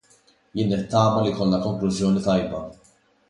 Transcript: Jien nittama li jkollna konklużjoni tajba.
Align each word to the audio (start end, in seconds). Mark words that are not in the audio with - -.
Jien 0.59 0.69
nittama 0.73 1.19
li 1.25 1.33
jkollna 1.35 1.59
konklużjoni 1.67 2.25
tajba. 2.31 2.65